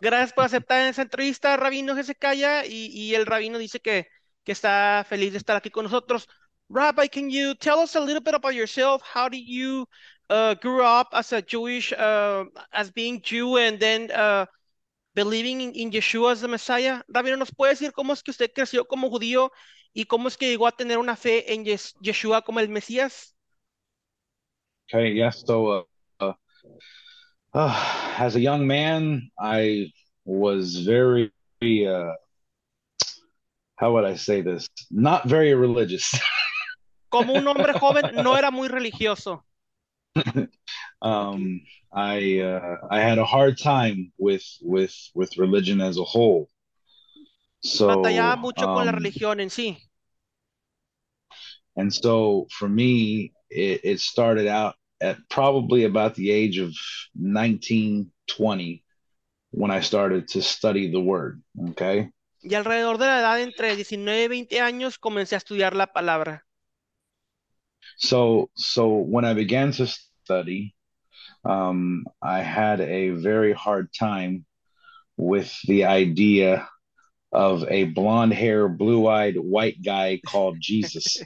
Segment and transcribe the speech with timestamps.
[0.00, 4.08] Gracias por aceptar esa entrevista, Rabino y, y el Rabino dice que,
[4.44, 6.26] que está feliz de estar aquí con nosotros.
[6.70, 9.02] Rabbi, can you tell us a little bit about yourself?
[9.02, 9.86] How did you
[10.30, 14.46] uh, grew up as a Jewish, uh, as being Jew, and then uh,
[15.14, 17.02] believing in, in, Yeshua as the Messiah?
[17.12, 19.50] Rabino, ¿nos puede decir cómo es que usted creció como judío
[19.92, 23.34] y cómo es que llegó a tener una fe en Yes Yeshua como el Mesías?
[24.86, 25.42] Okay, yes.
[25.44, 25.88] So,
[27.54, 29.92] uh, as a young man, I
[30.24, 32.12] was very, uh,
[33.76, 34.68] how would I say this?
[34.90, 36.10] Not very religious.
[37.10, 39.42] Como un hombre joven, no era muy religioso.
[41.02, 41.60] um,
[41.92, 46.48] I uh, I had a hard time with with with religion as a whole.
[47.62, 49.76] So, Batallaba mucho con la um, religión en sí.
[51.76, 56.74] and so for me, it, it started out at probably about the age of
[57.14, 58.84] 19, 20
[59.52, 61.42] when I started to study the word.
[61.70, 62.10] Okay.
[62.42, 66.44] Y alrededor de la edad entre 19 y 20 años comencé a estudiar la palabra.
[67.96, 70.74] So so when I began to study,
[71.44, 74.46] um, I had a very hard time
[75.16, 76.68] with the idea
[77.32, 81.22] of a blonde hair, blue eyed white guy called Jesus.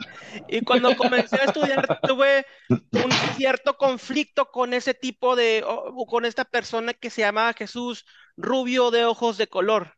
[0.48, 6.25] Y cuando comencé a estudiar tuve un cierto conflicto con ese tipo de, o con
[6.25, 8.05] esta persona que se llamaba Jesús,
[8.36, 9.94] rubio de ojos de color.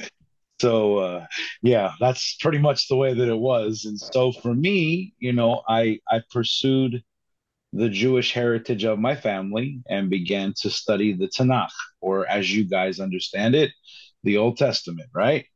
[0.61, 1.27] so uh,
[1.62, 3.85] yeah, that's pretty much the way that it was.
[3.85, 7.03] And so for me, you know, I I pursued
[7.73, 12.65] the Jewish heritage of my family and began to study the Tanakh, or as you
[12.65, 13.73] guys understand it,
[14.25, 15.47] the Old Testament, right?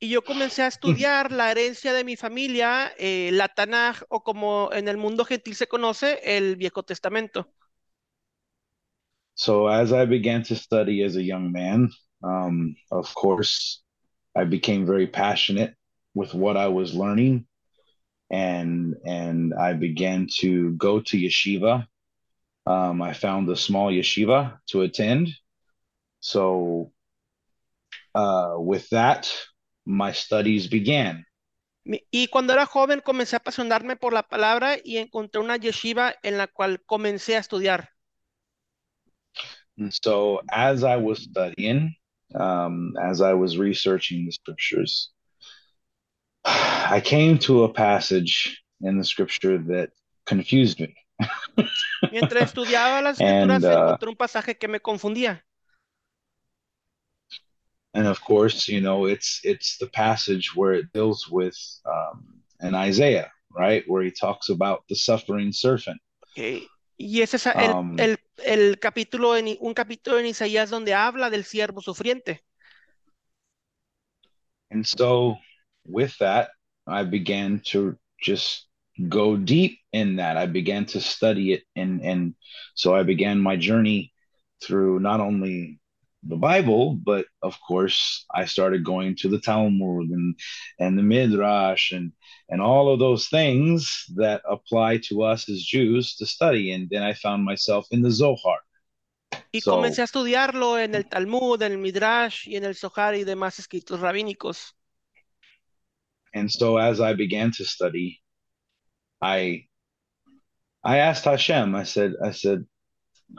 [0.00, 4.70] Y yo comencé a estudiar la herencia de mi familia, eh, la Tanaj, o como
[4.72, 7.48] en el mundo gentil se conoce, el Viejo Testamento.
[9.34, 11.90] So as I began to study as a young man,
[12.22, 13.82] um, of course,
[14.36, 15.74] I became very passionate
[16.14, 17.46] with what I was learning,
[18.30, 21.86] and and I began to go to yeshiva.
[22.66, 25.28] Um, I found a small yeshiva to attend.
[26.20, 26.92] So
[28.18, 29.30] uh, with that,
[29.86, 31.24] my studies began.
[32.10, 36.36] Y cuando era joven comencé a apasionarme por la palabra y encontré una yeshiva en
[36.36, 37.88] la cual comencé a estudiar.
[39.78, 41.94] And so as I was studying,
[42.34, 45.12] um, as I was researching the scriptures,
[46.44, 49.90] I came to a passage in the scripture that
[50.26, 50.94] confused me.
[52.12, 55.44] Mientras estudiaba las And, escrituras uh, encontré un pasaje que me confundía.
[57.94, 61.56] And of course, you know, it's it's the passage where it deals with
[61.86, 66.00] um, in Isaiah, right, where he talks about the suffering servant.
[66.22, 66.68] Ok.
[67.00, 71.30] Y ese es el, Um, el- el capítulo en, un capítulo en Isaías donde habla
[71.30, 72.40] del siervo sufriente.
[74.70, 75.38] And so
[75.86, 76.50] with that,
[76.86, 78.66] I began to just
[79.08, 80.36] go deep in that.
[80.36, 82.34] I began to study it and and
[82.74, 84.12] so I began my journey
[84.62, 85.77] through not only
[86.22, 90.34] the Bible, but of course I started going to the Talmud and
[90.78, 92.12] and the Midrash and
[92.48, 96.72] and all of those things that apply to us as Jews to study.
[96.72, 98.58] And then I found myself in the Zohar.
[99.52, 103.14] Y So- comencé a estudiarlo en el Talmud, en el Midrash y en el Zohar
[103.14, 104.72] y demás escritos rabínicos.
[106.34, 108.20] And so as I began to study,
[109.20, 109.66] I
[110.84, 112.64] I asked Hashem, I said, I said,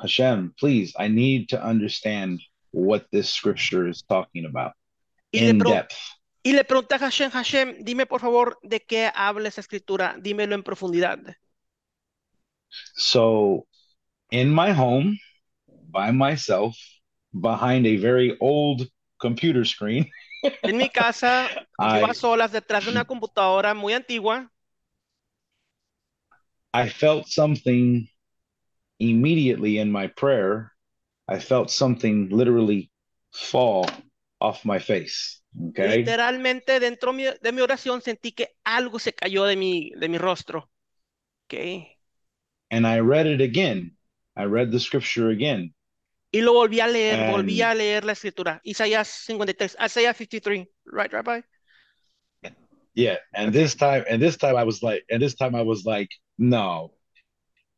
[0.01, 2.41] Hashem, please, I need to understand
[2.71, 4.73] what this scripture is talking about
[5.31, 5.95] in depth.
[6.43, 10.55] y le pregunté a Hashem, Hashem, dime por favor de qué habla esa escritura, dímelo
[10.55, 11.19] en profundidad.
[12.95, 13.67] So
[14.31, 15.17] in my home,
[15.89, 16.77] by myself,
[17.33, 18.87] behind a very old
[19.19, 20.09] computer screen,
[20.63, 24.49] En mi casa, I yo a solas detrás de una computadora muy antigua,
[26.73, 28.07] I felt something
[28.99, 30.71] immediately in my prayer.
[31.29, 32.91] I felt something literally
[33.31, 33.85] fall
[34.39, 35.41] off my face.
[35.69, 35.97] Okay.
[35.97, 40.69] literalmente dentro de mi oración sentí que algo se cayó de mi, de mi rostro.
[41.45, 41.87] Ok.
[42.71, 43.91] and I read it again.
[44.35, 45.73] I read the scripture again.
[46.31, 48.61] Y lo volví a leer, volví a leer la escritura.
[48.63, 51.41] Isaías 53, Isaiah 53, right, Rabbi?
[52.93, 55.85] Yeah, and this time, and this time I was like, and this time I was
[55.85, 56.93] like, no,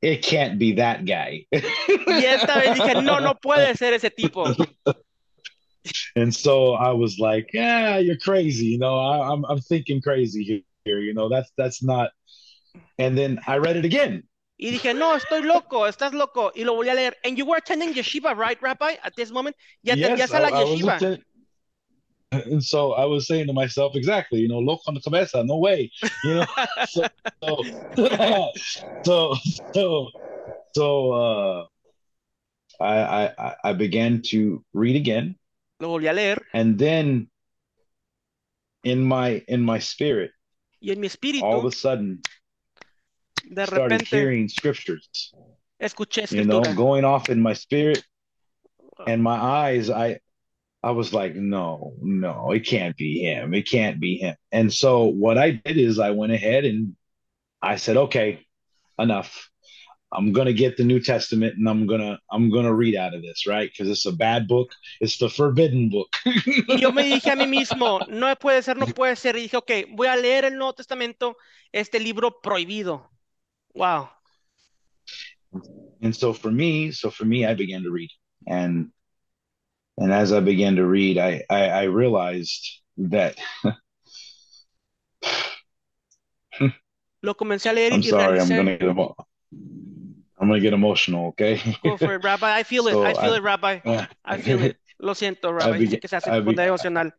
[0.02, 1.46] it can't be that guy.
[1.52, 4.46] Y esta vez dije, no, no puede ser ese tipo.
[6.16, 8.68] and so I was like, yeah, you're crazy.
[8.68, 11.00] You know, I, I'm I'm thinking crazy here.
[11.00, 12.12] You know, that's that's not.
[12.98, 14.24] And then I read it again,
[14.58, 16.52] Y dije, no, estoy loco, estás loco.
[16.56, 17.16] Y lo volví a leer.
[17.26, 18.96] And you were attending yeshiva, right, Rabbi?
[19.04, 21.20] At this moment, ya Yes, atendías a la I- I was yeshiva.
[22.32, 25.58] And so I was saying to myself, exactly, you know, loco on the cabeza, no
[25.58, 25.92] way,
[26.24, 26.46] you know.
[26.88, 27.08] so,
[27.44, 27.64] so,
[29.04, 29.36] so,
[29.74, 30.10] so,
[30.74, 31.66] so, uh,
[32.80, 35.36] I, I, I- began to read again,
[35.80, 36.38] Lo volví a leer.
[36.54, 37.28] and then
[38.84, 40.32] in my in my spirit,
[40.82, 42.22] Y en mi espíritu, all of a sudden,
[43.44, 45.34] de started repente, hearing scriptures,
[45.80, 48.04] escuché you know, going off in my spirit,
[49.06, 50.20] and my eyes, I,
[50.84, 53.54] I was like, no, no, it can't be him.
[53.54, 54.36] It can't be him.
[54.52, 56.96] And so what I did is I went ahead and
[57.62, 58.46] I said, okay,
[58.98, 59.48] enough.
[60.14, 63.48] I'm gonna get the New Testament and I'm gonna I'm gonna read out of this,
[63.48, 63.70] right?
[63.72, 64.70] Because it's a bad book.
[65.00, 66.10] It's the forbidden book.
[66.68, 69.38] Yo me dije a mí mismo, no puede ser, no puede ser.
[69.38, 71.38] Y dije, ok, voy a leer el Nuevo Testamento,
[71.72, 73.10] este libro prohibido.
[73.74, 74.10] Wow.
[76.02, 78.10] and so for me, so for me, I began to read,
[78.48, 78.92] and
[80.02, 83.38] and as I began to read, I I, I realized that
[87.24, 89.16] Lo comencé a leer I'm y sorry, I'm gonna get emo-
[90.40, 91.62] I'm gonna get emotional, okay?
[91.84, 92.50] Go for it, Rabbi.
[92.60, 92.96] I feel it.
[92.96, 93.80] I feel I- it, Rabbi.
[94.26, 94.78] I feel it.
[95.00, 95.78] Lo siento, Rabbi.
[95.78, 97.12] began- Sé que se hace I be- devocional.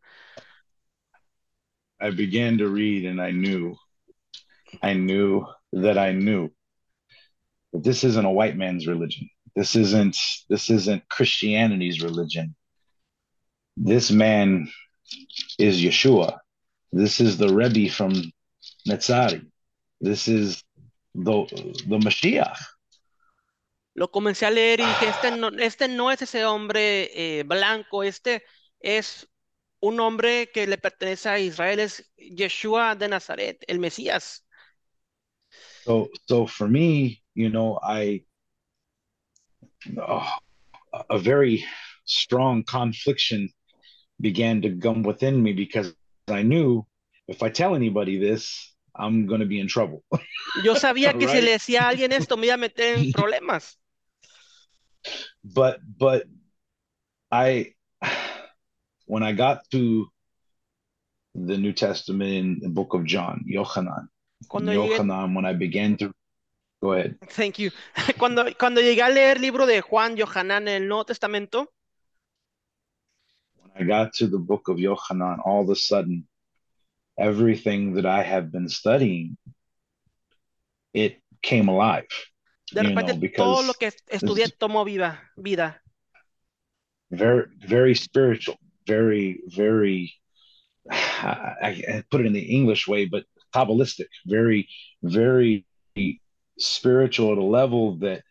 [2.01, 3.75] I began to read and I knew,
[4.81, 6.49] I knew that I knew
[7.71, 9.29] that this isn't a white man's religion.
[9.55, 10.17] This isn't,
[10.49, 12.55] this isn't Christianity's religion.
[13.75, 14.69] This man
[15.57, 16.37] is Yeshua.
[16.91, 18.13] This is the Rebbe from
[18.87, 19.49] Netzari.
[19.99, 20.63] This is
[21.15, 21.45] the,
[21.87, 22.57] the Mashiach.
[23.95, 28.03] Lo comencé a leer y dije, este no, este no es ese hombre eh, blanco,
[28.03, 28.43] este
[28.79, 29.27] es
[29.81, 34.45] un hombre que le pertenece a Israel, es Yeshua de Nazaret, el Mesías.
[35.83, 38.25] So, so for me, you know, I,
[39.97, 40.39] oh,
[41.09, 41.63] a very
[42.05, 43.49] strong confliction
[44.23, 45.93] began to come within me because
[46.29, 46.87] I knew
[47.27, 50.03] if I tell anybody this, I'm going to be in trouble.
[50.63, 53.75] Yo sabía que si le decía a alguien esto me iba a meter en problemas.
[55.43, 56.23] but, but
[57.31, 57.73] I,
[59.05, 60.07] when I got to
[61.35, 64.09] the New Testament in the book of John, Yohanan,
[64.47, 66.13] Cuando llegué, Yohanan, when I began to,
[66.81, 67.17] go ahead.
[67.29, 67.71] thank you.
[68.19, 71.72] Cuando, cuando llegué a leer el libro de Juan Yohanan en el Nuevo Testamento,
[73.75, 76.27] I got to the book of Yochanan, all of a sudden,
[77.17, 79.37] everything that I have been studying,
[80.93, 82.07] it came alive.
[82.71, 85.79] de You know, repente todo lo que estudié tomó viva, vida.
[87.11, 90.13] very, very spiritual, very, very.
[90.89, 94.67] I, I put it in the English way, but kabbalistic, very,
[95.01, 95.65] very
[96.57, 98.23] spiritual at a level that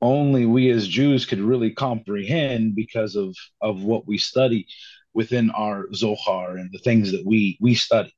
[0.00, 4.66] only we as Jews could really comprehend because of of what we study
[5.12, 8.14] within our Zohar and the things that we we study.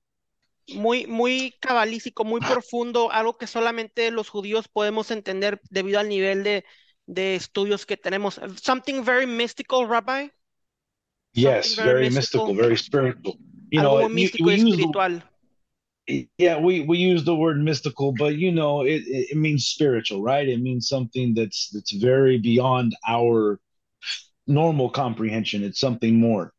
[0.75, 6.43] muy, muy cabalístico, muy profundo, algo que solamente los judíos podemos entender debido al nivel
[6.43, 6.64] de,
[7.06, 8.40] de estudios que tenemos.
[8.61, 10.29] Something very mystical, Rabbi.
[11.32, 12.49] Yes, very very mystical.
[12.49, 13.38] mystical, very spiritual.
[13.70, 15.22] You algo know, místico we y espiritual.
[16.06, 20.49] Yeah, we we use the word mystical, but you know, it, it means spiritual, right?
[20.49, 23.61] It means something that's that's very beyond our
[24.47, 25.64] normal comprehension.
[25.64, 26.53] It's something more.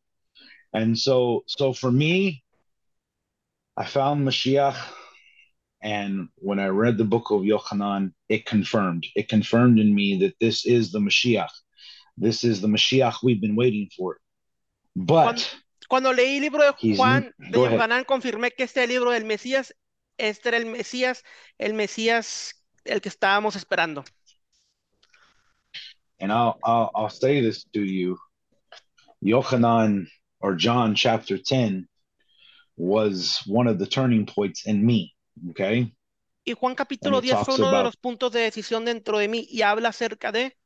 [0.74, 2.42] And so so for me,
[3.76, 4.76] I found Mashiach
[5.82, 9.06] and when I read the book of Yochanan, it confirmed.
[9.14, 11.50] It confirmed in me that this is the Mashiach.
[12.16, 14.18] This is the Mashiach we've been waiting for.
[14.96, 15.54] But
[15.88, 17.50] Cuando leí el libro de Juan, de.
[17.58, 19.74] Yohanan, confirmé que este libro del Mesías,
[20.18, 21.24] este era el Mesías,
[21.58, 22.54] el Mesías,
[22.84, 24.04] el que estábamos esperando.
[26.20, 28.18] and I'll I'll I'll say this to you.
[29.24, 30.08] Yochanan
[30.40, 31.88] or John chapter 10
[32.76, 35.14] was one of the turning points in me.
[35.50, 35.92] Okay.
[36.44, 39.18] Y Juan capítulo And it 10 fue uno de about- los puntos de decisión dentro
[39.18, 40.56] de mí y habla acerca de,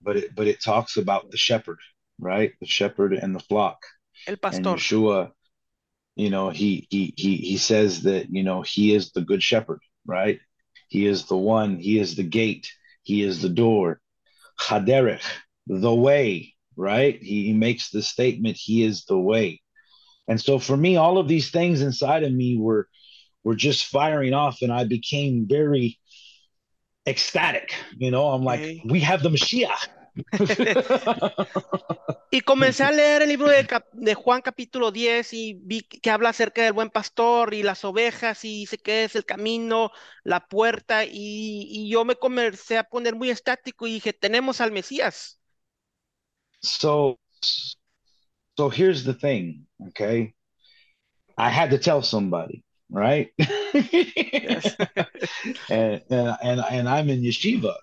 [0.00, 1.78] But it but it talks about the shepherd,
[2.18, 2.52] right?
[2.60, 3.78] The shepherd and the flock.
[4.26, 4.70] el And pastor.
[4.76, 5.32] Yeshua,
[6.16, 9.80] you know, he he he he says that, you know, he is the good shepherd,
[10.06, 10.40] right?
[10.88, 12.72] He is the one, he is the gate,
[13.02, 14.00] he is the door.
[14.60, 15.24] Haderech,
[15.66, 17.16] the way, right?
[17.22, 19.60] He, he makes the statement, he is the way.
[20.26, 22.88] And so for me, all of these things inside of me were
[23.44, 25.98] were just firing off, and I became very
[27.06, 27.72] ecstatic.
[27.96, 28.82] You know, I'm like, Okay.
[28.84, 29.88] we have the Mashiach.
[32.30, 36.28] Y comencé a leer el libro de, de Juan capítulo 10 y vi que habla
[36.30, 39.92] acerca del buen pastor y las ovejas y dice que es el camino,
[40.24, 44.72] la puerta y, y yo me comencé a poner muy estático y dije, tenemos al
[44.72, 45.40] Mesías.
[46.62, 47.18] so
[48.56, 50.34] so here's the thing, okay?
[51.38, 53.30] I had to tell somebody, right?
[55.70, 57.74] And and and I'm in yeshiva.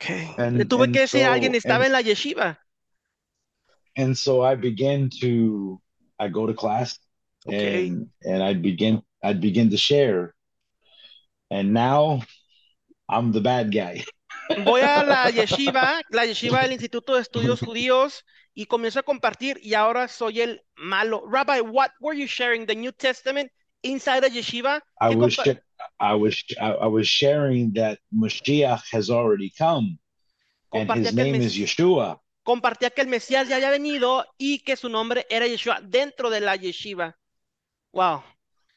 [0.00, 0.28] Okay.
[0.38, 2.58] And- Le tuve and que decir a so- alguien, estaba and- en la yeshiva.
[3.96, 5.80] and so I began to
[6.20, 6.98] I go to class
[7.46, 7.88] Okay.
[7.88, 10.34] and and I'd begin I'd begin to share.
[11.50, 12.22] And now
[13.08, 14.04] I'm the bad guy.
[14.64, 18.22] Voy a la yeshiva, la yeshiva del Instituto de Estudios Judíos,
[18.54, 21.22] y comienzo a compartir, y ahora soy el malo.
[21.26, 22.66] Rabbi, what were you sharing?
[22.66, 23.50] The New Testament
[23.82, 24.80] inside a yeshiva?
[25.00, 25.56] I was sh-
[26.00, 29.98] I was I, I was sharing that Mashiach has already come
[30.72, 32.18] and his name Mes- is Yeshua.
[32.46, 36.40] compartía que el Mesías ya había venido y que su nombre era Yeshua dentro de
[36.40, 37.14] la yeshiva.
[37.92, 38.22] Wow.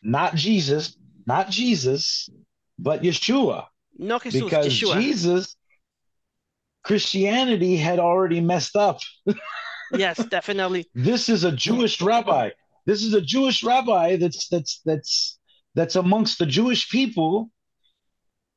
[0.01, 2.29] Not Jesus, not Jesus,
[2.77, 3.67] but Yeshua.
[3.97, 5.01] No Jesús, because Yeshua.
[5.01, 5.55] Jesus
[6.83, 8.99] Christianity had already messed up.
[9.93, 10.87] Yes, definitely.
[10.95, 12.51] This is a Jewish rabbi.
[12.91, 15.39] This is a Jewish rabbi that's that's that's
[15.75, 17.49] that's amongst the Jewish people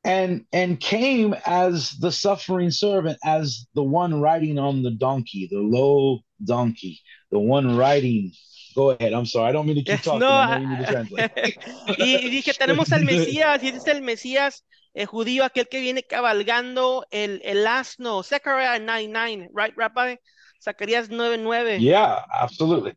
[0.03, 5.59] and and came as the suffering servant as the one riding on the donkey, the
[5.59, 6.99] low donkey,
[7.31, 8.33] the one riding
[8.75, 9.13] Go ahead.
[9.13, 9.47] I'm sorry.
[9.47, 10.19] I don't mean to keep talking.
[10.19, 11.31] no, I know you need to translate.
[11.97, 17.05] y, dije, tenemos al Mesías, y es el Mesías eh, judío, aquel que viene cabalgando
[17.09, 18.21] el, el asno.
[18.21, 20.17] Zechariah 9:9, right, Rabbi?
[20.61, 21.79] Zacarías 9:9.
[21.79, 22.95] Yeah, absolutely.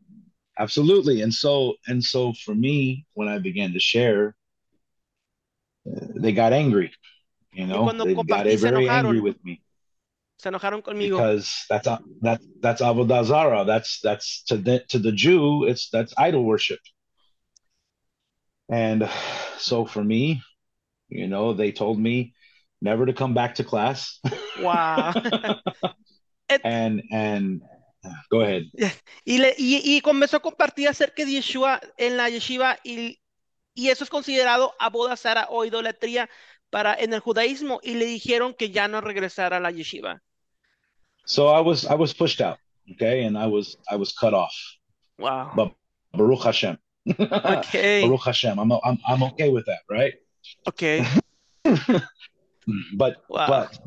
[0.59, 1.21] Absolutely.
[1.21, 4.35] And so and so for me, when I began to share,
[5.87, 6.91] uh, they got angry.
[7.53, 9.61] You know, they got very angry with me
[10.39, 11.17] Se enojaron conmigo.
[11.17, 11.87] because that's
[12.21, 13.65] that that's avodah zarah.
[13.65, 16.79] That's that's to the to the Jew, it's that's idol worship.
[18.69, 19.09] And
[19.57, 20.41] so for me,
[21.09, 22.33] you know, they told me
[22.81, 24.19] never to come back to class.
[24.61, 25.11] Wow.
[26.63, 27.61] and and
[28.29, 28.63] go ahead.
[29.25, 33.19] Y, le, y, y comenzó a compartir acerca de Yeshua en la yeshiva y,
[33.73, 36.29] y eso es considerado abodazara o idolatría
[36.69, 40.21] para en el judaísmo y le dijeron que ya no regresara a la yeshiva.
[41.25, 42.57] So I was I was pushed out,
[42.91, 44.53] okay, and I was I was cut off.
[45.17, 45.51] Wow.
[45.55, 45.73] But
[46.13, 46.77] Baruch Hashem.
[47.19, 48.01] Okay.
[48.01, 48.59] Baruch Hashem.
[48.59, 50.13] I'm I'm I'm okay with that, right?
[50.67, 51.05] Okay.
[52.97, 53.47] But Wow.
[53.47, 53.79] but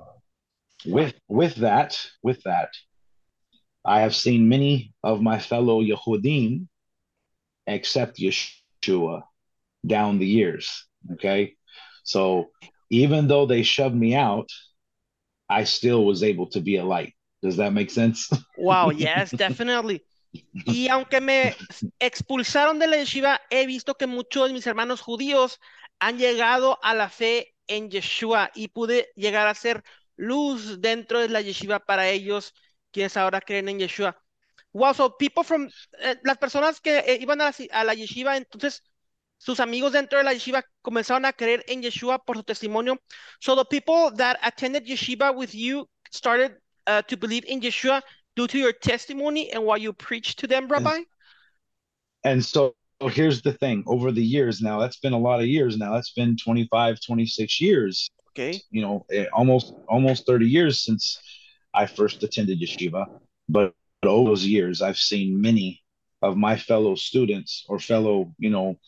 [0.87, 2.71] with with that with that,
[3.85, 6.69] I have seen many of my fellow Yehudim
[7.67, 9.23] accept Yeshua
[9.85, 10.87] down the years.
[11.15, 11.57] Okay,
[12.05, 12.51] so
[12.91, 14.49] even though they shoved me out,
[15.49, 17.15] I still was able to be a light.
[17.43, 18.31] Does that make sense?
[18.57, 20.03] Wow, yes, definitely.
[20.65, 21.55] Y aunque me
[21.99, 25.59] expulsaron de la yeshiva, he visto que muchos de mis hermanos judíos
[25.99, 29.83] han llegado a la fe en Yeshua y pude llegar a ser
[30.17, 32.55] luz dentro de la yeshiva para ellos,
[32.93, 34.17] quienes ahora creen en Yeshua.
[34.73, 35.69] Wow, so people from,
[36.01, 38.83] eh, las personas que eh, iban a la, a la yeshiva, entonces
[39.39, 42.97] sus amigos dentro de la yeshiva comenzaron a creer en Yeshua por su testimonio.
[43.41, 46.57] So the people that attended yeshiva with you started
[46.87, 48.03] uh, to believe in Yeshua
[48.37, 51.03] due to your testimony and what you preached to them, Rabbi?
[52.25, 55.47] and so so here's the thing over the years now that's been a lot of
[55.47, 58.63] years now that's been 25 26 years Okay.
[58.71, 61.19] you know eh, almost almost 30 years since
[61.75, 63.07] i first attended yeshiva
[63.49, 63.75] but
[64.05, 65.83] over those years i've seen many
[66.23, 68.79] of my fellow students or fellow you know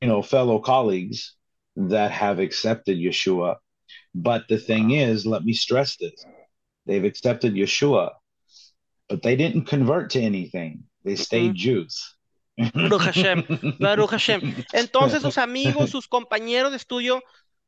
[0.00, 1.36] you know fellow colleagues
[1.76, 3.56] that have accepted yeshua.
[4.14, 6.24] But the thing is let me stress this
[6.86, 8.10] they've accepted yeshua
[9.10, 10.84] but they didn't convert to anything.
[11.04, 11.56] They stayed mm.
[11.56, 12.16] jews.
[12.74, 14.64] Baruch Hashem, Baruch Hashem.
[14.72, 17.20] Entonces sus amigos, sus compañeros de estudio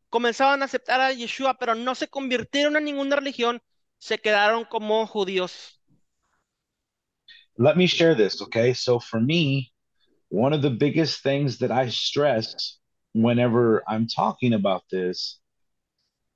[0.09, 3.61] comenzaban a aceptar a Yeshua, pero no se convirtieron en ninguna religión,
[4.03, 5.79] se quedaron como judíos.
[7.57, 9.71] let me share this okay so for me
[10.29, 12.79] one of the biggest things that i stress
[13.15, 15.39] whenever i'm talking about this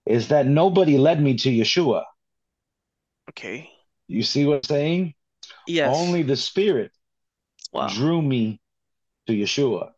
[0.06, 2.04] is that nobody led me to yeshua
[3.30, 3.68] Okay.
[4.06, 5.14] you see what i'm saying
[5.66, 5.96] Yes.
[5.96, 6.92] only the spirit
[7.72, 7.88] Wow.
[7.88, 8.60] drew me
[9.26, 9.90] to yeshua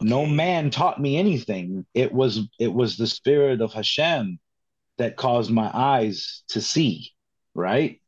[0.00, 4.38] no man taught me anything it was it was the spirit of hashem
[4.98, 7.12] that caused my eyes to see
[7.54, 8.00] right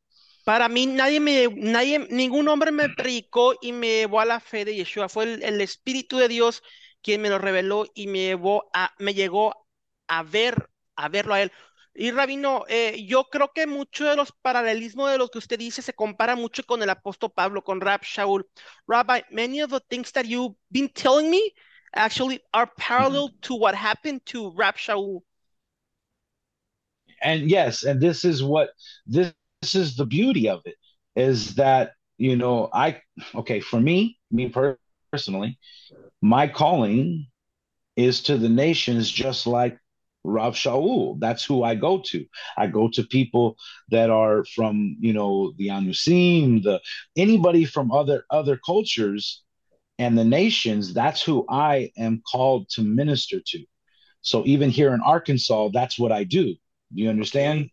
[0.45, 4.64] Para mí nadie me, nadie, ningún hombre me predicó y me llevó a la fe
[4.64, 5.11] de Yeshua.
[5.11, 6.62] Fue el, el Espíritu de Dios
[7.02, 9.66] quien me lo reveló y me llevó a, me llegó
[10.07, 11.52] a ver, a verlo a él.
[11.95, 15.83] Y Rabino, eh, yo creo que mucho de los paralelismos de lo que usted dice
[15.83, 18.47] se compara mucho con el apóstol Pablo, con Rab Shaul.
[18.87, 21.42] Rabbi, many of the things that you've been telling me
[21.92, 25.23] actually are parallel to what happened to Rab Shaul.
[27.22, 28.70] And yes, and this is what
[29.06, 29.32] this,
[29.62, 30.76] this is the beauty of it
[31.16, 33.00] is that you know I
[33.34, 34.52] okay for me me
[35.12, 35.58] personally
[36.22, 37.26] my calling
[37.96, 39.78] is to the nations just like
[40.25, 41.18] Rav Shaul.
[41.20, 42.25] That's who I go to.
[42.56, 43.56] I go to people
[43.90, 46.80] that are from, you know, the Anusim, the
[47.16, 49.42] anybody from other other cultures
[49.98, 50.92] and the nations.
[50.94, 53.64] That's who I am called to minister to.
[54.20, 56.54] So even here in Arkansas, that's what I do.
[56.90, 57.71] Do you understand?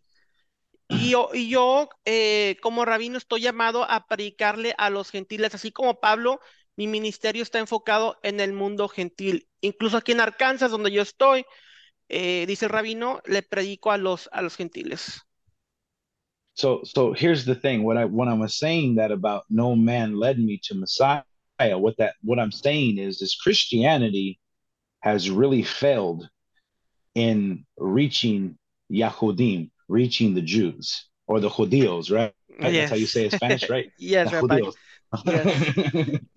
[0.88, 5.72] Y yo, y yo eh, como rabino, estoy llamado a predicarle a los gentiles, así
[5.72, 6.40] como Pablo,
[6.76, 9.48] mi ministerio está enfocado en el mundo gentil.
[9.60, 11.44] Incluso aquí en Arkansas, donde yo estoy,
[12.08, 15.22] eh, dice el rabino, le predico a los, a los gentiles.
[16.54, 17.82] So, so here's the thing.
[17.82, 21.22] What I when I was saying that about no man led me to Messiah,
[21.58, 24.40] what that what I'm saying is is Christianity
[25.00, 26.26] has really failed
[27.14, 28.56] in reaching
[28.90, 32.32] Yahudim, reaching the Jews or the Judíos, right?
[32.48, 32.72] Yes.
[32.72, 33.90] That's how you say it in Spanish, right?
[33.98, 34.60] yes, The Rabbi.
[34.60, 34.74] Judíos.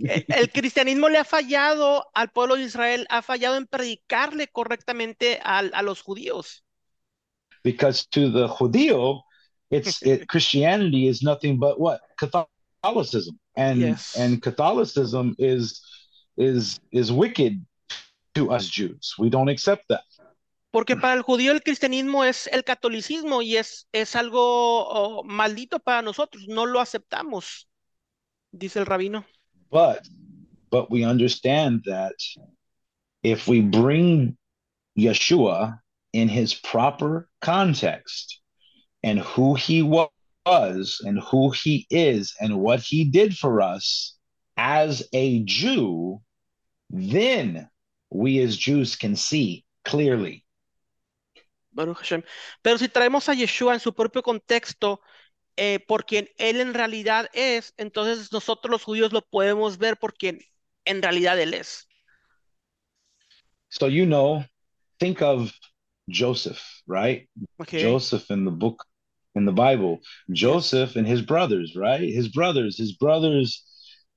[0.07, 5.39] Eh, El cristianismo le ha fallado al pueblo de Israel, ha fallado en predicarle correctamente
[5.43, 6.63] al- a, los judíos.
[7.63, 9.21] because to the Judeo,
[9.71, 14.15] it's it, Christianity is nothing but what Catholicism, and Yes.
[14.15, 15.81] and Catholicism is
[16.37, 17.65] is is wicked
[18.35, 19.15] to us Jews.
[19.19, 20.03] We don't accept that.
[20.71, 25.79] Porque para el judío el cristianismo es el catolicismo y es, es algo oh, maldito
[25.79, 27.67] para nosotros, no lo aceptamos,
[28.51, 29.25] dice el rabino.
[29.71, 30.07] But
[30.69, 32.13] but we understand that
[33.23, 34.37] if we bring
[34.97, 35.79] Yeshua
[36.13, 38.41] in his proper context
[39.03, 44.15] and who he was and who he is and what he did for us
[44.57, 46.21] as a Jew,
[46.89, 47.69] then
[48.11, 50.45] we as Jews can see clearly.
[51.79, 52.23] Baruch Hashem.
[52.61, 55.01] Pero si traemos a Yeshua en su propio contexto,
[55.55, 60.13] eh, por quien él en realidad es, entonces nosotros los judíos lo podemos ver por
[60.13, 60.39] quien
[60.85, 61.87] en realidad él es.
[63.69, 64.43] So, you know,
[64.99, 65.51] think of
[66.07, 67.29] Joseph, right?
[67.59, 67.81] Okay.
[67.81, 68.85] Joseph in the book
[69.35, 69.99] in the Bible,
[70.31, 72.01] Joseph and his brothers, right?
[72.01, 73.63] His brothers, his brothers,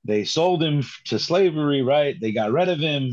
[0.05, 2.17] they sold him to slavery, right?
[2.21, 3.13] They got rid of him.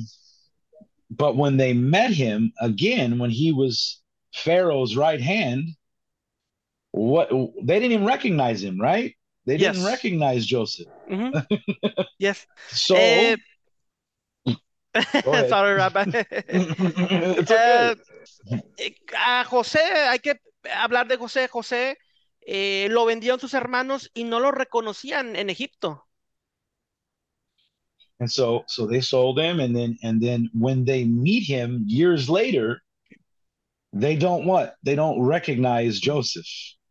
[1.12, 4.02] But when they met him again, when he was
[4.34, 5.70] Pharaoh's right hand,
[6.92, 9.16] what they didn't even recognize him, right?
[9.46, 9.84] They didn't Yes.
[9.84, 10.88] recognize Joseph.
[11.10, 11.34] Ujú.
[12.20, 12.48] Yes.
[12.72, 13.40] So ahead.
[15.48, 16.06] Sorry, Rabbi.
[16.50, 17.92] it's okay.
[18.78, 20.40] Eh, a José, hay que
[20.74, 21.48] hablar de José.
[21.48, 21.98] José
[22.42, 26.08] eh, lo vendieron sus hermanos y no lo reconocían en Egipto.
[28.20, 32.30] And so so they sold him and then and then when they meet him years
[32.30, 32.82] later
[33.94, 34.76] they don't what?
[34.84, 36.46] They don't recognize Joseph,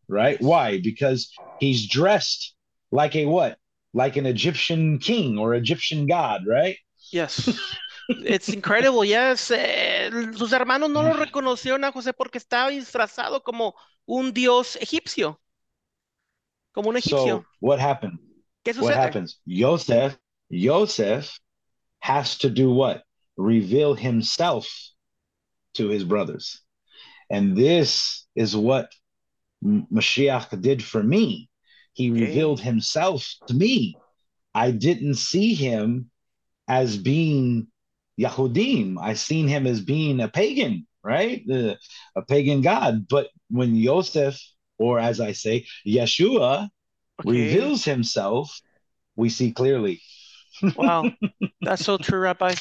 [0.08, 0.40] right?
[0.40, 0.80] Why?
[0.80, 2.54] Because he's dressed
[2.90, 3.58] like a what?
[3.94, 6.76] Like an Egyptian king or Egyptian god, right?
[7.12, 7.48] Yes.
[8.08, 9.50] It's incredible, yes.
[9.50, 13.74] Eh, sus hermanos no lo reconocieron a José porque estaba disfrazado como
[14.06, 15.38] un dios egipcio.
[16.72, 17.40] Como un egipcio.
[17.40, 18.18] So what happened?
[18.64, 19.40] ¿Qué What happens?
[19.46, 20.18] Joseph,
[20.50, 21.38] Joseph
[22.00, 23.02] has to do what?
[23.36, 24.66] Reveal himself
[25.74, 26.62] to his brothers.
[27.30, 28.90] And this is what
[29.64, 31.48] Mashiach did for me.
[31.92, 32.20] He Okay.
[32.20, 33.96] revealed himself to me.
[34.54, 36.10] I didn't see him
[36.68, 37.68] as being
[38.20, 38.96] Yahudim.
[39.00, 41.42] I seen him as being a pagan, right?
[41.46, 41.78] The-
[42.16, 43.08] a pagan god.
[43.08, 44.40] But when Joseph,
[44.78, 46.68] or as I say, Yeshua,
[47.20, 47.30] Okay.
[47.30, 48.60] reveals himself,
[49.16, 50.00] we see clearly.
[50.74, 51.10] Wow,
[51.60, 52.54] that's so true, Rabbi.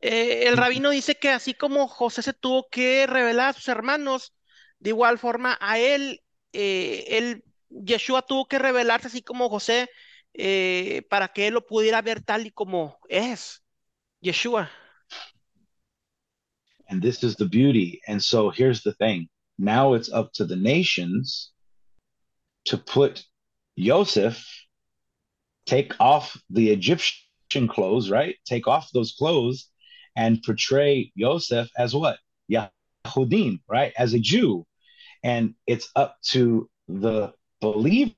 [0.00, 4.34] Eh, el rabino dice que así como José se tuvo que revelar a sus hermanos,
[4.78, 6.20] de igual forma a él,
[6.52, 9.88] eh, él, Yeshua tuvo que revelarse así como José,
[10.34, 13.62] eh, para que él lo pudiera ver tal y como es.
[14.20, 14.70] Yeshua.
[16.88, 18.00] And this is the beauty.
[18.06, 21.52] And so here's the thing now it's up to the nations
[22.66, 23.24] to put
[23.78, 24.44] Joseph,
[25.66, 27.23] take off the Egyptian
[27.68, 28.36] clothes, right?
[28.44, 29.68] Take off those clothes
[30.16, 32.18] and portray Yosef as what?
[32.50, 33.92] Yahudim, right?
[33.98, 34.66] As a Jew.
[35.22, 38.12] And it's up to the believers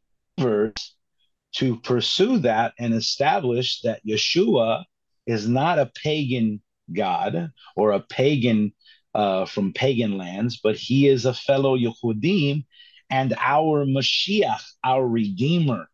[1.57, 4.85] to pursue that and establish that Yeshua
[5.27, 6.61] is not a pagan
[6.93, 8.73] God or a pagan
[9.15, 12.65] uh, from pagan lands, but he is a fellow Yehudim
[13.09, 15.89] and our Mashiach, our Redeemer.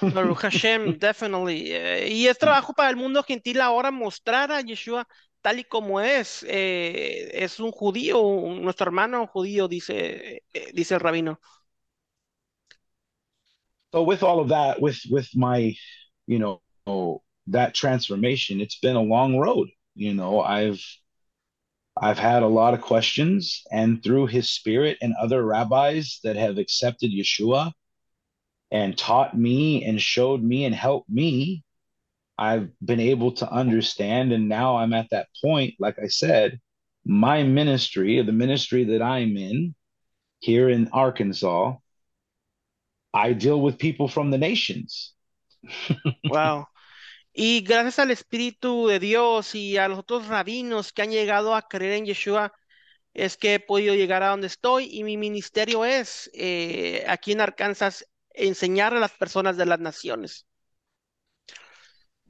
[0.00, 1.72] Baruch Hashem, definitely.
[1.72, 5.06] Eh, y es trabajo para el mundo gentil ahora mostrar a Yeshua
[5.42, 6.44] tal y como es.
[6.48, 8.20] Eh, es un judío,
[8.60, 11.40] nuestro hermano judío, dice, eh, dice el rabino.
[13.92, 15.74] So with all of that, with with my,
[16.26, 19.68] you know, that transformation, it's been a long road.
[19.96, 20.80] You know, I've
[22.00, 26.58] I've had a lot of questions, and through his spirit and other rabbis that have
[26.58, 27.72] accepted Yeshua
[28.70, 31.64] and taught me and showed me and helped me,
[32.38, 34.32] I've been able to understand.
[34.32, 36.60] And now I'm at that point, like I said,
[37.04, 39.74] my ministry, the ministry that I'm in
[40.38, 41.74] here in Arkansas,
[43.12, 45.14] I deal with people from the nations.
[46.24, 46.66] wow.
[47.32, 51.62] Y gracias al Espíritu de Dios y a los otros rabinos que han llegado a
[51.62, 52.52] creer en Yeshua,
[53.14, 57.40] es que he podido llegar a donde estoy y mi ministerio es eh, aquí en
[57.40, 58.04] Arkansas
[58.46, 60.46] enseñar a las personas de las naciones.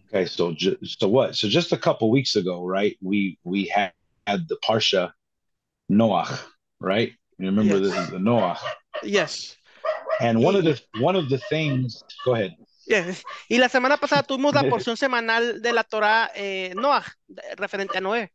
[0.09, 1.37] Okay, so so what?
[1.37, 2.97] So just a couple weeks ago, right?
[3.01, 3.93] We we had,
[4.27, 5.13] had the Parsha
[5.91, 6.37] Noach,
[6.81, 7.13] right?
[7.39, 7.95] You remember yes.
[7.95, 8.59] this is the Noach.
[9.05, 9.57] Yes.
[10.21, 12.57] And one of the one of the things, go ahead.
[12.87, 13.23] Yes.
[13.49, 17.05] Y la semana pasada tuvimos la porción semanal de la Torah eh, Noah,
[17.57, 18.31] referente a Noé.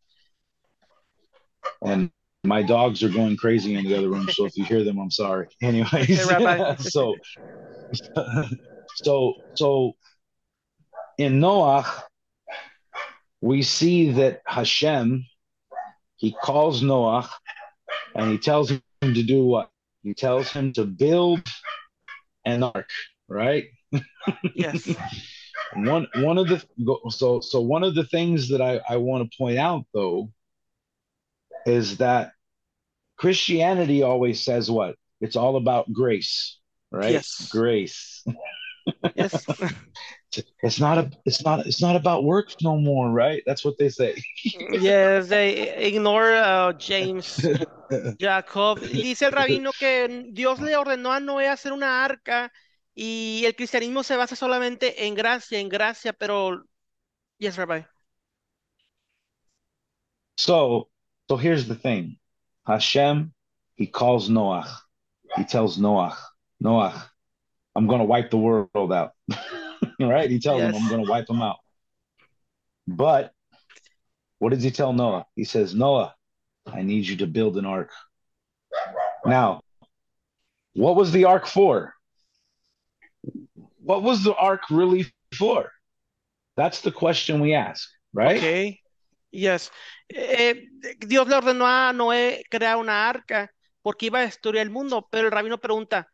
[1.82, 2.12] And
[2.46, 5.12] my dogs are going crazy in the other room, so if you hear them, I'm
[5.12, 5.48] sorry.
[5.62, 6.22] Anyways,
[6.80, 7.16] so
[8.96, 9.94] so so
[11.18, 11.86] in Noah,
[13.42, 15.26] we see that Hashem
[16.18, 17.30] he calls Noah
[18.16, 19.70] and he tells him to do what?
[20.04, 21.42] He tells him to build
[22.46, 22.90] an ark,
[23.28, 23.66] right?
[24.56, 24.88] yes.
[25.76, 26.64] one one of the
[27.10, 30.30] so so one of the things that I, I want to point out though
[31.66, 32.32] is that
[33.18, 34.96] Christianity always says what?
[35.22, 36.60] It's all about grace,
[36.92, 37.14] right?
[37.14, 37.50] Yes.
[37.50, 38.26] Grace.
[39.16, 39.46] yes.
[40.64, 43.42] it's not a it's not it's not about works no more, right?
[43.46, 44.16] That's what they say.
[44.44, 47.46] yes, they ignore uh, James,
[48.20, 48.80] Jacob.
[48.82, 52.52] Dice el rabino que Dios le ordenó a Noé hacer una arca
[52.94, 56.64] y el cristianismo se basa solamente en gracia, en gracia, pero
[57.40, 57.86] yes, Rabbi.
[60.38, 60.90] So,
[61.30, 62.18] so here's the thing.
[62.66, 63.34] Hashem,
[63.76, 64.68] he calls Noah.
[65.36, 66.18] He tells Noah,
[66.60, 67.10] Noah,
[67.76, 69.12] I'm going to wipe the world out.
[70.00, 70.30] right?
[70.30, 70.76] He tells yes.
[70.76, 71.58] him, I'm going to wipe them out.
[72.88, 73.32] But
[74.40, 75.26] what does he tell Noah?
[75.36, 76.16] He says, Noah,
[76.66, 77.92] I need you to build an ark.
[79.26, 79.62] Now,
[80.74, 81.94] what was the ark for?
[83.82, 85.72] What was the ark really for?
[86.56, 88.38] That's the question we ask, right?
[88.38, 88.80] Okay.
[89.36, 89.70] Yes.
[90.08, 90.70] Eh,
[91.00, 95.28] Dios le ordenó a Noé crear una arca porque iba a destruir el mundo, pero
[95.28, 96.08] el rabino pregunta,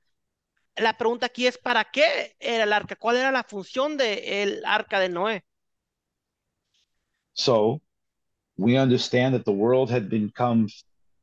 [0.75, 2.95] la pregunta aquí es ¿para qué era el arca?
[2.95, 5.43] ¿Cuál era la función de el arca de Noé?
[7.33, 7.81] So,
[8.57, 10.67] we understand that the world had become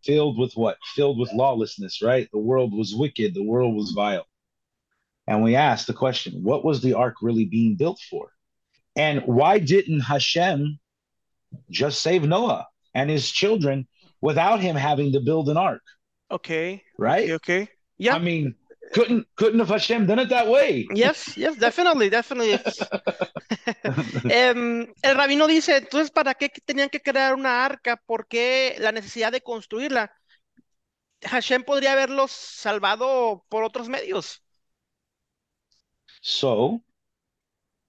[0.05, 0.79] filled with what?
[0.95, 2.29] Filled with lawlessness, right?
[2.31, 4.27] The world was wicked, the world was vile.
[5.27, 8.31] And we asked the question, what was the ark really being built for?
[8.95, 10.79] And why didn't Hashem
[11.71, 13.87] just save Noah and his children
[14.21, 15.83] without him having to build an ark?
[16.31, 16.83] Okay.
[16.99, 17.31] Right?
[17.31, 17.69] Okay.
[17.97, 18.15] Yeah.
[18.15, 18.55] I mean,
[18.93, 20.87] couldn't couldn't have Hashem done it that way?
[20.95, 22.55] Yes, yes, definitely, definitely.
[22.55, 22.63] um,
[25.03, 27.97] el rabino dice, entonces, ¿para qué tenían que crear una arca?
[27.97, 30.13] ¿Por qué la necesidad de construirla?
[31.23, 34.43] Hashem podría haberlos salvado por otros medios.
[36.21, 36.83] So,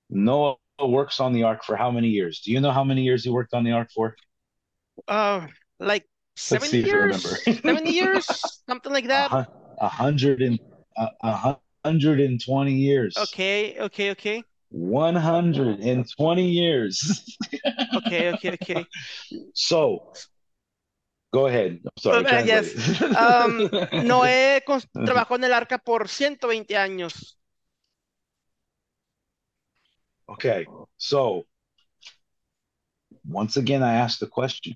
[0.10, 2.42] Noah works on the ark for how many years?
[2.42, 4.16] Do you know how many years he worked on the ark for?
[5.08, 5.48] Uh,
[5.80, 7.24] like seven years,
[7.62, 8.26] seven years,
[8.68, 9.32] something like that.
[9.82, 10.60] A hundred and
[11.24, 13.18] a hundred and twenty years.
[13.18, 14.44] Okay, okay, okay.
[14.70, 17.38] One hundred and twenty years.
[17.96, 18.86] okay, okay, okay.
[19.54, 20.14] So,
[21.34, 21.80] go ahead.
[21.86, 22.26] I'm sorry.
[22.26, 23.02] Uh, yes.
[23.02, 23.70] Um,
[24.06, 24.62] Noé
[25.06, 27.39] trabajó en el arca por 120 años.
[30.32, 31.46] Okay, so
[33.28, 34.76] once again, I ask the question: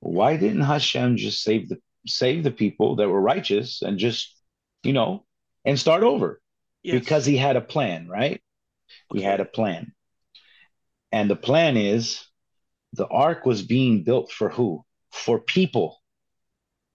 [0.00, 4.34] Why didn't Hashem just save the save the people that were righteous and just
[4.82, 5.24] you know
[5.64, 6.40] and start over?
[6.82, 7.00] Yes.
[7.00, 8.40] Because he had a plan, right?
[9.10, 9.20] Okay.
[9.20, 9.92] He had a plan,
[11.10, 12.24] and the plan is
[12.92, 14.84] the ark was being built for who?
[15.10, 15.98] For people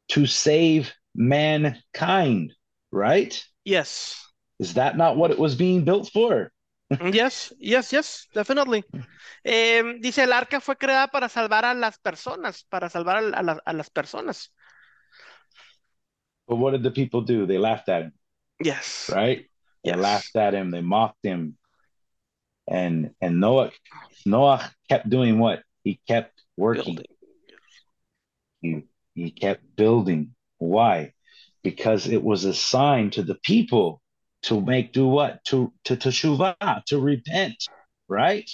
[0.10, 2.54] to save mankind,
[2.92, 3.44] right?
[3.66, 4.26] Yes.
[4.60, 6.52] Is that not what it was being built for?
[7.14, 8.84] Yes, yes, yes, definitely.
[9.44, 13.62] Eh, dice, el arca fue creada para salvar a las personas, para salvar a, la-
[13.66, 14.54] a las personas.
[16.48, 17.46] But what did the people do?
[17.46, 18.14] They laughed at him,
[18.64, 19.10] Yes.
[19.10, 19.50] right?
[19.84, 19.98] They Yes.
[19.98, 21.58] laughed at him, they mocked him.
[22.68, 23.72] And and Noah
[24.26, 25.64] Noah kept doing what?
[25.84, 26.96] He kept working.
[26.96, 27.06] Building.
[28.62, 28.84] He
[29.16, 30.36] he kept building.
[30.58, 31.14] Why?
[31.64, 34.02] Because it was a sign to the people
[34.44, 35.44] to make do what?
[35.46, 37.70] To to teshuvah, to repent,
[38.08, 38.50] right?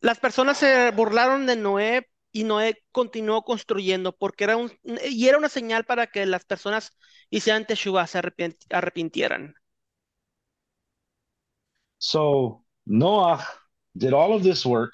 [0.00, 4.70] Las personas se burlaron de Noé y Noé continuó construyendo porque era un,
[5.08, 6.92] y era una señal para que las personas
[7.30, 8.20] hicieran teshuvah, se
[8.70, 9.54] arrepintieran.
[11.98, 13.46] So Noah
[13.96, 14.92] did all of this work,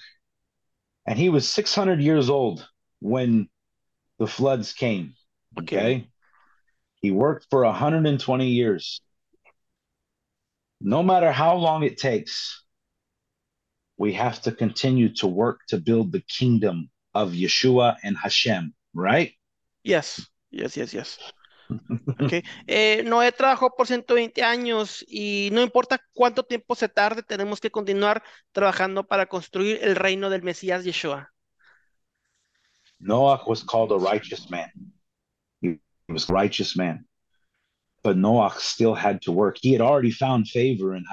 [1.07, 2.69] and he was 600 years old
[3.01, 3.49] when
[4.19, 5.15] the floods came.
[5.59, 5.67] Okay.
[5.77, 6.11] Okay.
[7.01, 9.01] He worked for 120 years.
[10.81, 12.65] No matter how long it takes,
[13.97, 19.33] we have to continue to work to build the kingdom of Yeshua and Hashem, right?
[19.83, 21.19] Yes, yes, yes, yes.
[22.21, 22.43] Okay.
[22.67, 27.71] Eh, Noé trabajó por 120 años y no importa cuánto tiempo se tarde, tenemos que
[27.71, 31.29] continuar trabajando para construir el reino del Mesías Yeshua.
[32.99, 34.71] Noah was called a righteous man.
[36.11, 37.05] He was a righteous man.
[38.03, 39.59] But Noah still had to work.
[39.63, 41.05] He had already found favor in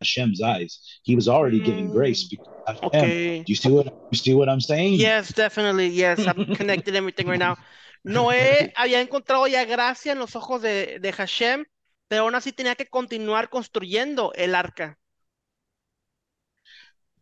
[0.00, 0.80] Hashem's eyes.
[1.04, 3.44] He was already giving Mm, grace because Okay.
[3.46, 4.94] Do you see what you see what I'm saying?
[4.98, 5.90] Yes, definitely.
[5.90, 7.58] Yes, I'm connected everything right now.
[8.04, 11.64] Noé había encontrado ya gracia en los ojos de, de Hashem,
[12.08, 14.98] pero aún así tenía que continuar construyendo el arca.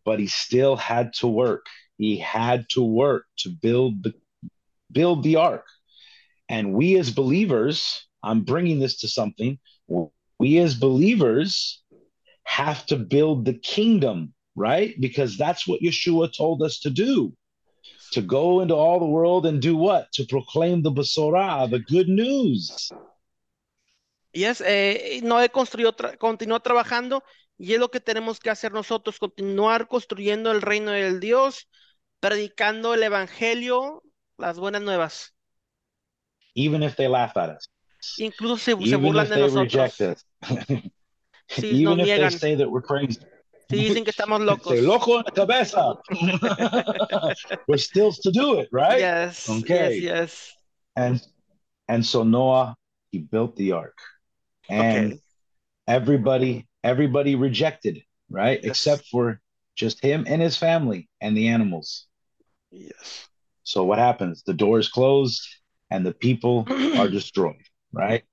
[0.03, 1.67] But he still had to work.
[1.99, 4.13] He had to work to build the
[4.91, 5.65] build the ark.
[6.49, 9.59] And we as believers, I'm bringing this to something.
[10.39, 11.83] We as believers
[12.43, 14.99] have to build the kingdom, right?
[14.99, 17.33] Because that's what Yeshua told us to do.
[18.13, 20.11] To go into all the world and do what?
[20.13, 22.91] To proclaim the Basorah, the good news.
[24.33, 27.23] Yes, eh, Noé construyó, tra- continuó trabajando
[27.57, 31.67] y es lo que tenemos que hacer nosotros, continuar construyendo el reino del Dios,
[32.19, 34.01] predicando el evangelio,
[34.37, 35.35] las buenas nuevas.
[36.59, 37.67] Even if they laugh at us.
[38.19, 39.63] Incluso se, se Even burlan if de they nosotros.
[39.63, 40.23] reject us.
[41.49, 43.19] Sí, Even if they say that we're crazy.
[43.69, 44.75] Sí, dicen que estamos locos.
[44.75, 45.95] Say, loco en la cabeza.
[47.67, 48.99] we're still to do it, right?
[48.99, 49.99] Yes, yes, Okay.
[49.99, 50.53] yes.
[50.95, 51.21] And
[51.87, 52.75] and so Noah,
[53.11, 53.97] he built the ark.
[54.69, 55.19] And Okay.
[55.87, 58.59] everybody, everybody rejected, right?
[58.61, 58.69] Yes.
[58.69, 59.41] Except for
[59.75, 62.05] just him and his family and the animals.
[62.71, 63.27] Yes.
[63.63, 64.43] So what happens?
[64.43, 65.41] The door is closed
[65.91, 66.65] and the people
[66.99, 68.23] are destroyed, right?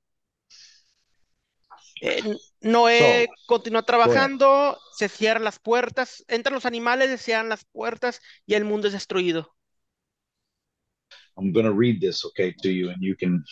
[2.02, 2.22] Eh,
[2.60, 8.54] Noé continuó trabajando, se cierran las puertas, entran los animales, se cierran las puertas y
[8.54, 9.52] el mundo es destruido.
[11.38, 13.44] I'm going to read this, okay, to you, and you can.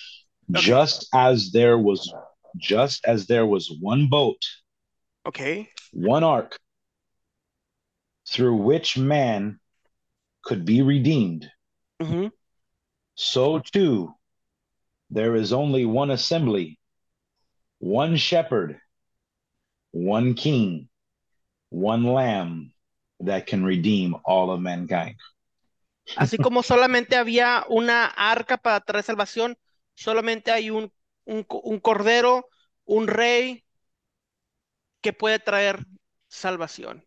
[0.51, 0.63] Okay.
[0.63, 2.13] Just as there was,
[2.57, 4.41] just as there was one boat,
[5.27, 5.69] Ok.
[5.93, 6.59] one ark,
[8.29, 9.59] through which man
[10.45, 11.51] could be redeemed,
[12.01, 12.31] Ujú.
[13.15, 14.15] So too
[15.11, 16.79] there is only one assembly,
[17.79, 18.81] one shepherd,
[19.93, 20.89] one king,
[21.71, 22.73] one lamb
[23.21, 25.17] that can redeem all of mankind.
[26.17, 29.57] Así como solamente había una arca para traer salvación,
[29.95, 30.93] solamente hay un,
[31.25, 32.49] un, un cordero,
[32.85, 33.65] un rey
[35.01, 35.85] que puede traer
[36.29, 37.05] salvación.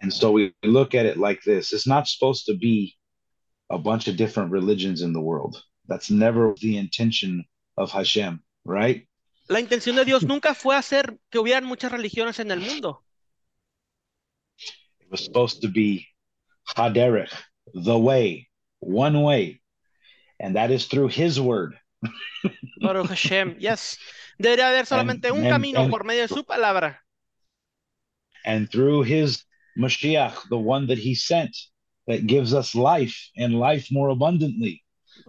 [0.00, 2.97] And so we look at it like this it's not supposed to be
[3.70, 5.62] a bunch of different religions in the world.
[5.86, 7.44] That's never the intention
[7.76, 9.06] of Hashem, right?
[9.48, 13.02] La intención de Dios nunca fue hacer que hubieran muchas religiones en el mundo.
[15.00, 16.06] It was supposed to be
[16.76, 17.32] Haderech,
[17.72, 18.48] the way,
[18.80, 19.60] one way.
[20.38, 21.78] And that is through his word.
[22.80, 23.96] Baruch Hashem, yes.
[24.38, 26.98] Debería haber solamente un and- camino and- por medio de su palabra.
[28.44, 29.44] and through his
[29.76, 31.56] Mashiach, the one that he sent
[32.08, 34.82] that gives us life and life more abundantly.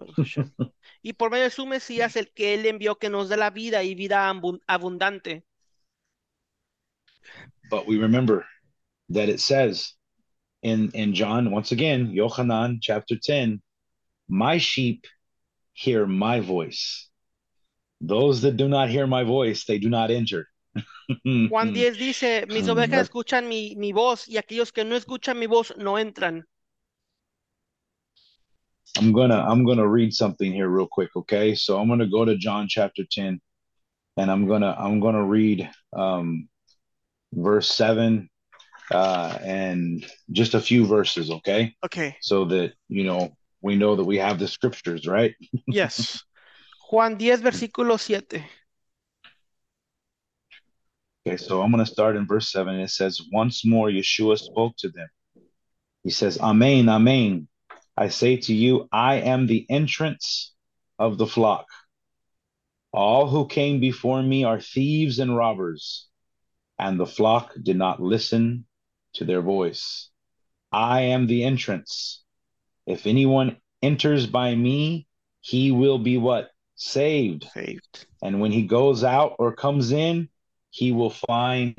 [1.01, 3.83] Y por medio de su Mesías, el que Él envió que nos dé la vida
[3.83, 4.29] y vida
[4.67, 5.43] abundante.
[7.69, 8.45] But we remember
[9.09, 9.93] that it says
[10.63, 13.61] in, in John, once again, Yochanan chapter 10,
[14.27, 15.05] my sheep
[15.73, 17.09] hear my voice.
[18.01, 20.47] Those that do not hear my voice, they do not enter.
[21.49, 25.37] Juan 10 dice, mis Mm, ovejas escuchan mi, mi voz y aquellos que no escuchan
[25.39, 26.47] mi voz no entran.
[28.97, 31.55] I'm gonna I'm gonna read something here real quick, okay?
[31.55, 33.39] So I'm gonna go to John chapter 10
[34.17, 36.49] and I'm gonna I'm gonna read um
[37.33, 38.29] verse 7,
[38.91, 41.75] uh, and just a few verses, okay?
[41.85, 42.17] Okay.
[42.21, 45.35] So that, you know, we know that we have the scriptures, right?
[45.67, 46.23] Yes.
[46.89, 48.43] Juan 10, versículo 7.
[51.27, 52.79] Okay, so I'm going to start in verse 7.
[52.79, 55.07] It says, Once more Yeshua spoke to them.
[56.03, 57.47] He says, Amen, Amen.
[57.99, 60.53] I say to you, I am the entrance
[60.97, 61.65] of the flock.
[62.93, 66.07] All who came before me are thieves and robbers,
[66.79, 68.65] and the flock did not listen
[69.15, 70.09] to their voice.
[70.71, 72.23] I am the entrance.
[72.85, 75.05] If anyone enters by me,
[75.41, 76.51] he will be what?
[76.75, 77.49] Saved.
[77.53, 78.05] Saved.
[78.23, 80.29] And when he goes out or comes in,
[80.69, 81.75] he will find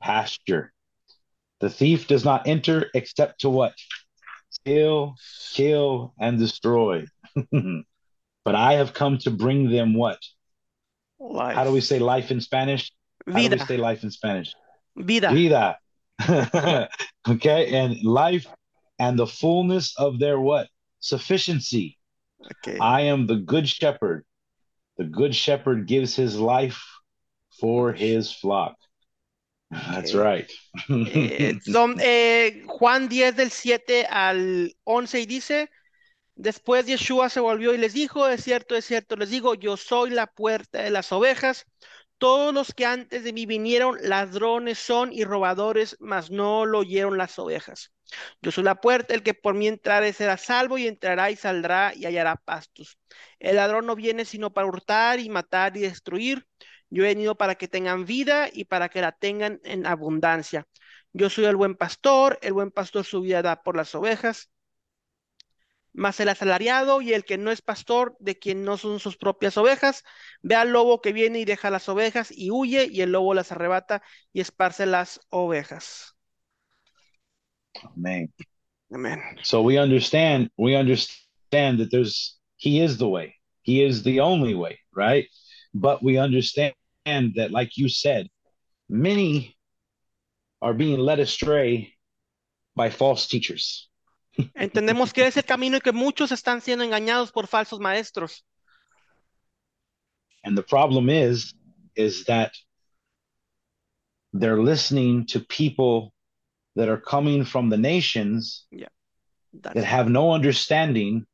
[0.00, 0.72] pasture.
[1.60, 3.74] The thief does not enter except to what?
[4.64, 5.16] Steal,
[5.52, 7.04] kill, and destroy.
[8.44, 10.18] but I have come to bring them what?
[11.20, 11.54] Life.
[11.54, 12.90] How do we say life in Spanish?
[13.26, 13.66] How do we Vida.
[13.66, 14.54] say life in Spanish?
[14.96, 15.30] Vida.
[15.34, 15.78] Vida.
[17.28, 18.46] okay, and life
[18.98, 20.68] and the fullness of their what?
[20.98, 21.98] Sufficiency.
[22.66, 22.78] Okay.
[22.78, 24.24] I am the good shepherd.
[24.96, 26.82] The good shepherd gives his life
[27.60, 28.76] for his flock.
[29.70, 30.14] That's Okay.
[30.14, 30.50] right.
[31.04, 35.70] Eh, son, eh, Juan 10 del 7 al 11 y dice,
[36.36, 40.10] después Yeshua se volvió y les dijo, es cierto, es cierto, les digo, yo soy
[40.10, 41.66] la puerta de las ovejas.
[42.18, 47.18] Todos los que antes de mí vinieron, ladrones son y robadores, mas no lo oyeron
[47.18, 47.92] las ovejas.
[48.42, 51.92] Yo soy la puerta, el que por mí entrare será salvo y entrará y saldrá
[51.94, 52.98] y hallará pastos.
[53.38, 56.46] El ladrón no viene sino para hurtar y matar y destruir.
[56.90, 60.66] Yo he venido para que tengan vida y para que la tengan en abundancia.
[61.12, 64.50] Yo soy el buen pastor, el buen pastor su vida da por las ovejas.
[65.92, 69.56] Mas el asalariado y el que no es pastor, de quien no son sus propias
[69.56, 70.02] ovejas,
[70.42, 73.52] ve al lobo que viene y deja las ovejas y huye, y el lobo las
[73.52, 76.16] arrebata y esparce las ovejas.
[77.94, 78.32] Amén.
[79.42, 83.34] So we understand, we understand that there's he is the way.
[83.62, 85.28] He is the only way, right?
[85.74, 88.28] But we understand that, like you said,
[88.88, 89.56] many
[90.62, 91.94] are being led astray
[92.76, 93.88] by false teachers.
[94.56, 98.42] Entendemos que es el camino y que muchos están siendo engañados por falsos maestros.
[100.44, 101.52] And the problem is,
[101.96, 102.52] is that
[104.32, 106.12] they're listening to people
[106.76, 111.26] that are coming from the nations That's- that have no understanding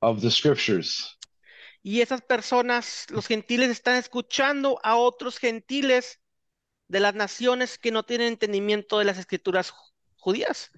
[0.00, 1.16] of the scriptures.
[1.86, 6.18] Y esas personas, los gentiles, están escuchando a otros gentiles
[6.88, 10.70] de las naciones que no tienen entendimiento de las escrituras ju- judías.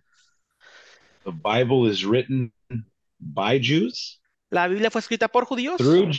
[1.25, 2.53] The Bible is written
[3.21, 6.13] by Jews, La Biblia fue escrita por judíos, through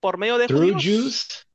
[0.00, 1.46] por medio de through judíos, Jews,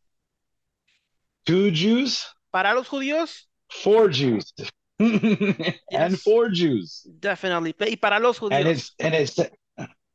[1.46, 4.54] to Jews, para los judíos, for Jews,
[5.00, 7.04] and for Jews.
[7.20, 8.68] definitely, y para los And judíos.
[8.78, 9.38] it's and it's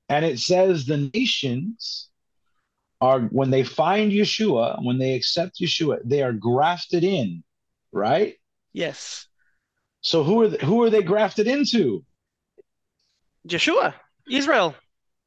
[0.08, 2.10] and it says the nations
[3.02, 7.42] are when they find Yeshua, when they accept Yeshua, they are grafted in,
[7.90, 8.36] right?
[8.72, 9.26] Yes.
[10.02, 12.04] So who are they, who are they grafted into?
[13.46, 13.94] Yeshua,
[14.30, 14.76] Israel,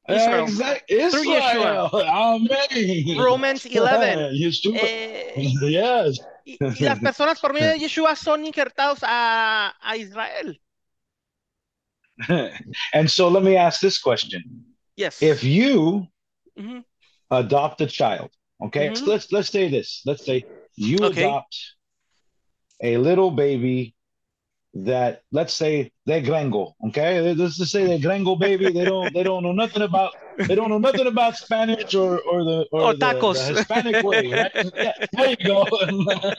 [0.08, 0.44] Israel.
[0.44, 1.90] Exact- Through Israel.
[1.92, 3.18] Amen.
[3.18, 4.32] Romans 11.
[4.32, 4.78] Yeshua.
[4.80, 6.18] Eh, yes.
[6.46, 10.58] y, y las personas por medio de Yeshua son injertados a, a Israel.
[12.94, 14.64] and so let me ask this question.
[14.96, 15.20] Yes.
[15.20, 16.08] If you
[16.56, 16.82] Ujú.
[17.30, 18.30] Adopt a child,
[18.62, 18.90] okay?
[18.90, 19.06] Mhm.
[19.06, 20.02] Let's let's say this.
[20.06, 21.28] Let's say you Okay.
[21.28, 21.56] adopt
[22.82, 23.94] a little baby
[24.74, 27.32] that let's say they're gringo, okay?
[27.34, 28.72] Let's just say they're gringo baby.
[28.72, 30.12] They don't they don't know nothing about
[30.48, 33.38] they don't know nothing about Spanish or or the or, Or the, tacos.
[33.38, 34.52] the Hispanic way, right?
[34.80, 35.66] Yeah, there you go.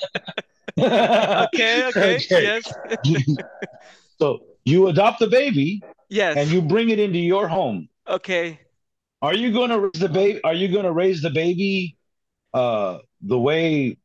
[0.78, 2.78] Okay, okay, yes,
[4.20, 6.36] so you adopt the baby yes.
[6.38, 7.90] and you bring it into your home.
[8.08, 8.60] Okay.
[9.22, 10.44] Are you going to raise the baby?
[10.44, 11.98] Are you going to raise the baby
[12.54, 13.98] uh, the way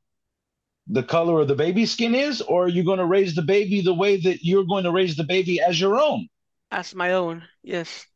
[0.88, 3.82] the color of the baby skin is, or are you going to raise the baby
[3.82, 6.28] the way that you're going to raise the baby as your own,
[6.70, 7.44] As my own.
[7.62, 8.06] Yes.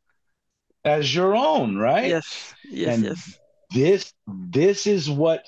[0.85, 2.09] as your own, right?
[2.09, 2.55] Yes.
[2.69, 2.95] Yes.
[2.95, 3.39] And yes.
[3.73, 5.45] This this is what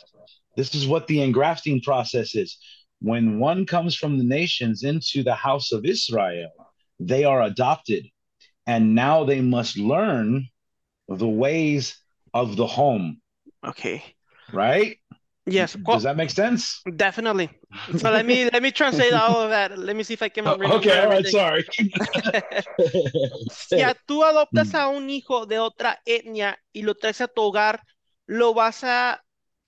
[0.57, 2.59] this is what the engrafting process is.
[3.01, 6.51] When one comes from the nations into the house of Israel,
[6.99, 8.07] they are adopted,
[8.67, 10.49] and now they must learn
[11.09, 11.99] the ways
[12.35, 13.21] of the home,
[13.65, 14.17] Okay.
[14.53, 14.99] right?
[15.47, 15.77] Yes.
[15.87, 16.85] Does that make sense?
[16.97, 17.51] Definitely.
[17.97, 19.77] So let me let me translate all of that.
[19.79, 21.65] Let me see if I can remember okay, all right, sorry.
[23.49, 27.83] Si tú adoptas a un hijo de otra etnia y lo traes a tu hogar,
[28.27, 29.25] lo vas a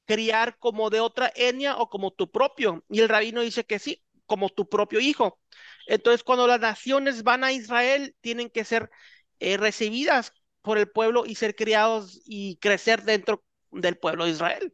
[0.07, 2.84] criar como de otra etnia o como tu propio.
[2.88, 5.38] Y el rabino dice que sí, como tu propio hijo.
[5.86, 8.91] Entonces, cuando las naciones van a Israel, tienen que ser
[9.38, 10.32] eh, recibidas
[10.62, 13.42] por el pueblo y ser criados y crecer dentro
[13.72, 14.72] del pueblo de Israel.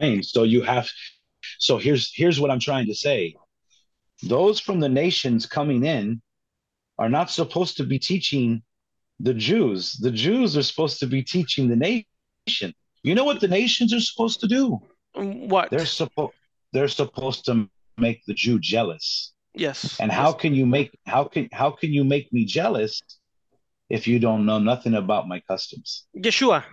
[0.00, 0.22] Amen.
[0.22, 0.88] So you have
[1.58, 3.34] so here's here's what I'm trying to say.
[4.22, 6.20] Those from the nations coming in
[6.98, 8.62] are not supposed to be teaching
[9.18, 9.92] the Jews.
[10.00, 12.74] The Jews are supposed to be teaching the nation.
[13.02, 14.80] You know what the nations are supposed to do?
[15.14, 15.70] What?
[15.70, 16.34] They're supposed
[16.72, 17.68] they're supposed to
[17.98, 19.32] make the Jew jealous.
[19.54, 19.98] Yes.
[20.00, 20.40] And how yes.
[20.40, 23.00] can you make how can how can you make me jealous
[23.90, 26.06] if you don't know nothing about my customs?
[26.14, 26.64] Yeshua.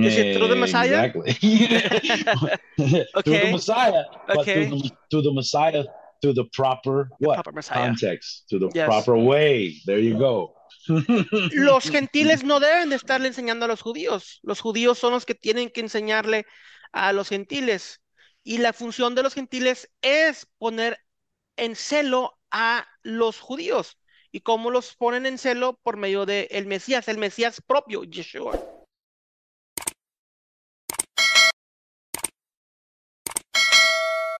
[0.00, 1.04] Is it through the Messiah?
[1.04, 1.32] Exactly.
[1.34, 3.40] through Okay.
[3.40, 4.52] the Messiah, but Okay.
[4.52, 5.84] through, the, through the Messiah,
[6.22, 7.74] through the proper The what proper Messiah.
[7.74, 8.84] context, through the Yes.
[8.84, 9.74] proper way.
[9.86, 10.54] There you go.
[11.50, 14.40] Los gentiles no deben de estarle enseñando a los judíos.
[14.42, 16.46] Los judíos son los que tienen que enseñarle
[16.92, 18.00] a los gentiles.
[18.42, 20.98] Y la función de los gentiles es poner
[21.56, 23.98] en celo a los judíos.
[24.30, 25.78] ¿Y cómo los ponen en celo?
[25.82, 28.77] Por medio del Mesías, el Mesías propio, Yeshua.